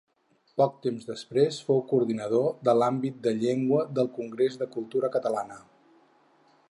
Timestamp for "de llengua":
3.27-3.85